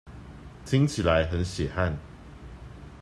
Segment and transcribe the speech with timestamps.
[0.65, 1.95] 聽起來很血汗